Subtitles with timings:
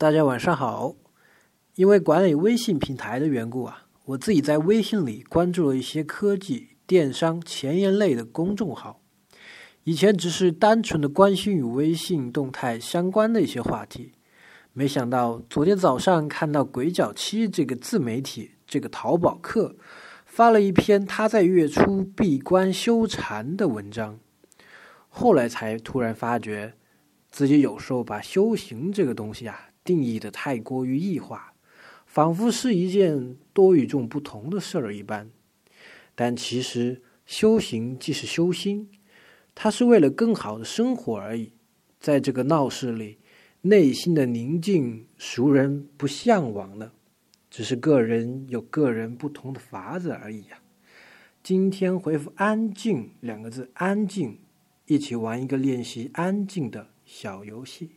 [0.00, 0.94] 大家晚上好。
[1.74, 9.02] 因为管理微信平台的缘故啊，我自己在微信里关注了一些科技、电商、前沿类的公众号。
[9.84, 14.12] 以前只是单纯的关心与微信动态相关的一些话题，
[14.72, 19.76] 没想到昨天早上看到“鬼脚七”这个自媒体这个淘宝客
[20.24, 24.18] 发了一篇他在月初闭关修禅的文章，
[25.10, 26.72] 后来才突然发觉，
[27.30, 31.54] 自己有时候把修行这个东西啊定义的太过于异化，
[32.06, 35.30] 仿佛是一件多与众不同的事儿一般。
[36.14, 38.90] 但其实修行即是修心。
[39.54, 41.52] 它是为了更好的生活而已，
[41.98, 43.18] 在这个闹市里，
[43.62, 46.92] 内心的宁静，熟人不向往的，
[47.50, 50.62] 只是个人有个人不同的法子而已呀。
[51.42, 54.38] 今天回复“安静”两个字，安静，
[54.86, 57.90] 一起玩一个练习安静的小游戏。